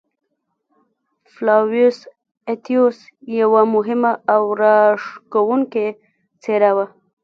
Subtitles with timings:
[1.31, 1.97] فلاویوس
[2.51, 2.97] اتیوس
[3.39, 5.87] یوه مهمه او راښکوونکې
[6.41, 6.85] څېره وه.